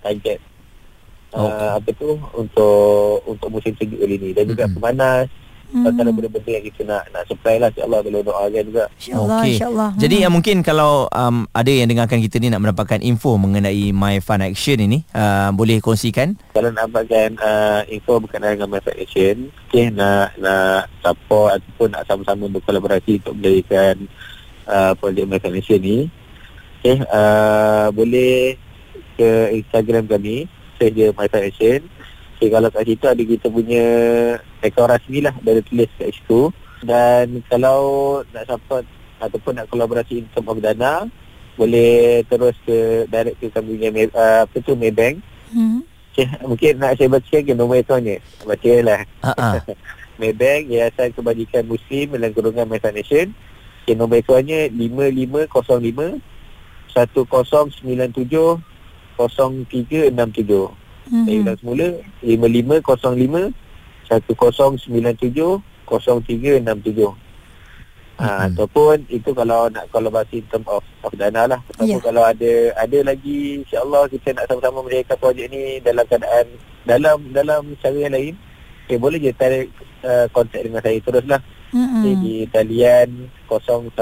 target 0.04 0.38
Uh, 1.36 1.72
apa 1.76 1.90
tu 1.92 2.10
untuk 2.32 2.80
untuk 3.26 3.48
musim 3.50 3.76
sejuk 3.76 3.98
kali 3.98 4.16
ni 4.16 4.30
dan 4.32 4.44
juga 4.44 4.64
Mm-mm. 4.64 4.76
pemanas 4.76 5.28
Hmm. 5.66 5.82
antara 5.82 6.14
benda-benda 6.14 6.46
yang 6.46 6.62
kita 6.62 6.86
nak 6.86 7.10
nak 7.10 7.26
supply 7.26 7.58
lah 7.58 7.74
insyaAllah 7.74 7.98
kalau 7.98 8.22
doakan 8.22 8.62
juga 8.70 8.84
InsyaAllah 8.86 9.40
Okey. 9.42 9.50
insyaAllah 9.50 9.90
Jadi 9.98 10.16
Hmm. 10.22 10.30
mungkin 10.30 10.56
kalau 10.62 10.92
um, 11.10 11.36
ada 11.50 11.66
yang 11.66 11.90
dengarkan 11.90 12.22
kita 12.22 12.38
ni 12.38 12.54
nak 12.54 12.62
mendapatkan 12.62 13.02
info 13.02 13.34
mengenai 13.34 13.90
My 13.90 14.22
Fun 14.22 14.46
Action 14.46 14.78
ini 14.78 15.02
uh, 15.10 15.50
boleh 15.50 15.82
kongsikan. 15.82 16.38
kalau 16.54 16.70
nak 16.70 16.86
dapatkan 16.86 17.34
uh, 17.42 17.82
info 17.90 18.22
berkenaan 18.22 18.62
dengan 18.62 18.70
My 18.70 18.78
Fat 18.78 18.94
Action 18.94 19.50
okay, 19.66 19.90
nak 19.90 20.38
nak 20.38 20.86
support 21.02 21.58
ataupun 21.58 21.98
nak 21.98 22.06
sama-sama 22.06 22.46
berkolaborasi 22.46 23.18
untuk 23.26 23.34
menjadikan 23.34 24.06
uh, 24.70 24.94
projek 24.94 25.26
My 25.26 25.42
Fat 25.42 25.50
Action 25.50 25.82
ni 25.82 26.06
okay, 26.78 27.02
uh, 27.10 27.90
boleh 27.90 28.54
ke 29.18 29.50
Instagram 29.50 30.06
kami 30.06 30.46
search 30.76 30.94
je 30.94 31.06
My 31.16 31.28
Fat 31.28 31.44
Action 31.44 31.80
okay, 32.36 32.48
kalau 32.52 32.68
kat 32.68 32.84
situ 32.84 33.04
ada 33.08 33.22
kita 33.22 33.46
punya 33.48 33.84
akaun 34.60 34.88
rasmi 34.92 35.18
lah 35.24 35.34
ada 35.40 35.60
tulis 35.64 35.90
kat 35.96 36.12
situ 36.12 36.52
dan 36.84 37.40
kalau 37.48 37.80
nak 38.30 38.44
support 38.44 38.84
ataupun 39.16 39.56
nak 39.56 39.68
kolaborasi 39.72 40.20
in 40.20 40.28
term 40.36 40.46
of 40.52 40.60
dana 40.60 41.08
boleh 41.56 42.20
terus 42.28 42.52
ke 42.68 43.08
direct 43.08 43.40
ke 43.40 43.48
kami 43.48 43.80
punya 43.80 43.90
uh, 44.12 44.44
apa 44.44 44.56
tu 44.60 44.76
Maybank 44.76 45.24
hmm. 45.50 45.96
Okay, 46.16 46.32
mungkin 46.48 46.80
nak 46.80 46.96
saya 46.96 47.12
bacakan 47.12 47.44
ke 47.44 47.52
nombor 47.52 47.84
akaunnya. 47.84 48.24
Baca 48.40 48.72
lah. 48.80 49.04
Ha 49.20 49.32
ah. 49.36 49.60
Maybank, 50.16 50.72
Yayasan 50.72 51.12
Kebajikan 51.12 51.68
Muslim 51.68 52.16
dalam 52.16 52.32
kurungan 52.32 52.64
My 52.64 52.80
Foundation. 52.80 53.36
Okay, 53.84 53.92
nombor 53.92 54.24
akaunnya 54.24 54.72
5505 54.72 56.24
1097 56.96 58.64
0367. 59.18 60.12
Hmm. 61.06 61.24
Saya 61.24 61.36
ulang 61.40 61.58
semula 61.58 61.86
5505 62.20 63.52
1097 64.06 65.62
0367. 65.86 67.14
Ha, 68.16 68.24
Mm-mm. 68.24 68.48
ataupun 68.48 69.04
itu 69.12 69.28
kalau 69.36 69.68
nak 69.68 69.92
kolaborasi 69.92 70.40
in 70.40 70.46
term 70.48 70.64
of, 70.72 70.80
of 71.04 71.12
dana 71.20 71.44
lah 71.44 71.60
ataupun 71.68 72.00
Ya. 72.00 72.00
kalau 72.00 72.24
ada 72.24 72.52
ada 72.80 72.98
lagi 73.04 73.60
insyaAllah 73.60 74.08
kita 74.08 74.32
nak 74.32 74.48
sama-sama 74.48 74.80
menjayakan 74.80 75.20
projek 75.20 75.52
ni 75.52 75.84
dalam 75.84 76.00
keadaan 76.08 76.48
dalam 76.88 77.20
dalam 77.36 77.76
cara 77.76 77.92
yang 77.92 78.16
lain 78.16 78.32
okay, 78.88 78.96
boleh 78.96 79.20
je 79.20 79.36
tarik 79.36 79.68
uh, 80.00 80.24
kontak 80.32 80.64
dengan 80.64 80.80
saya 80.80 80.96
terus 81.04 81.28
lah 81.28 81.44
Hmm. 81.76 82.00
okay, 82.00 82.14
di 82.16 82.34
talian 82.48 83.28
011 83.52 83.92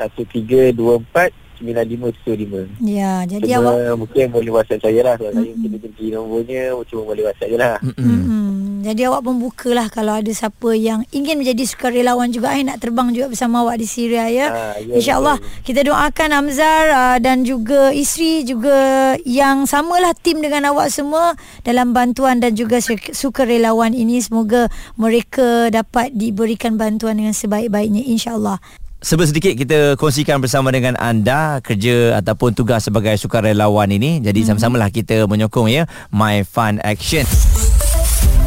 1324 0.00 1.45
9575 1.58 2.84
Ya, 2.84 3.24
jadi 3.24 3.56
Cuma 3.56 3.72
awak 3.72 3.96
mungkin 3.98 4.24
boleh 4.30 4.52
whatsapp 4.52 4.82
saya 4.82 5.00
lah 5.02 5.14
Kalau 5.16 5.32
saya 5.32 5.50
Mm-mm. 5.52 5.62
kena 5.64 5.76
beri 5.92 6.06
nombornya 6.12 6.62
Cuma 6.88 7.02
boleh 7.08 7.22
whatsapp 7.26 7.50
je 7.50 7.58
lah 7.58 7.76
Mm-mm. 7.82 8.04
Hmm. 8.06 8.46
Jadi 8.86 9.02
awak 9.02 9.26
membukalah 9.26 9.90
kalau 9.90 10.14
ada 10.14 10.30
siapa 10.30 10.70
yang 10.78 11.02
ingin 11.10 11.42
menjadi 11.42 11.66
sukarelawan 11.66 12.30
juga 12.30 12.54
eh 12.54 12.62
nak 12.62 12.78
terbang 12.78 13.10
juga 13.10 13.34
bersama 13.34 13.66
awak 13.66 13.82
di 13.82 13.86
Syria 13.90 14.30
ya. 14.30 14.46
Ah, 14.46 14.78
ya, 14.78 14.94
InsyaAllah 15.02 15.42
betul. 15.42 15.62
kita 15.66 15.80
doakan 15.90 16.30
Hamzar 16.30 16.84
uh, 16.94 17.18
dan 17.18 17.42
juga 17.42 17.90
isteri 17.90 18.46
juga 18.46 18.78
yang 19.26 19.66
samalah 19.66 20.14
tim 20.14 20.38
dengan 20.38 20.70
awak 20.70 20.94
semua 20.94 21.34
dalam 21.66 21.90
bantuan 21.90 22.38
dan 22.38 22.54
juga 22.54 22.78
su- 22.78 23.10
sukarelawan 23.10 23.90
ini 23.90 24.22
semoga 24.22 24.70
mereka 24.94 25.66
dapat 25.74 26.14
diberikan 26.14 26.78
bantuan 26.78 27.18
dengan 27.18 27.34
sebaik-baiknya 27.34 28.06
insyaAllah. 28.06 28.62
Sebelum 28.96 29.28
sedikit 29.28 29.52
kita 29.52 30.00
kongsikan 30.00 30.40
bersama 30.40 30.72
dengan 30.72 30.96
anda 30.96 31.60
kerja 31.60 32.16
ataupun 32.16 32.56
tugas 32.56 32.88
sebagai 32.88 33.12
sukarelawan 33.20 33.92
ini. 33.92 34.24
Jadi 34.24 34.40
hmm. 34.40 34.48
sama-samalah 34.56 34.88
kita 34.88 35.28
menyokong 35.28 35.68
ya 35.68 35.84
My 36.08 36.40
Fun 36.48 36.80
Action. 36.80 37.28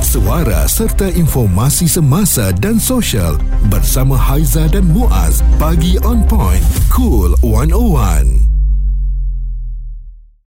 Suara 0.02 0.66
serta 0.66 1.06
informasi 1.14 1.86
semasa 1.86 2.50
dan 2.58 2.82
sosial 2.82 3.38
bersama 3.70 4.18
Haiza 4.18 4.66
dan 4.66 4.90
Muaz. 4.90 5.46
Pagi 5.62 6.02
on 6.02 6.26
point. 6.26 6.66
Cool 6.90 7.38
101. 7.46 8.49